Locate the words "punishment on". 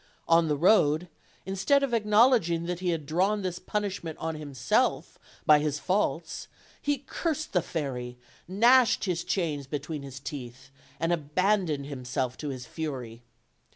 3.59-4.33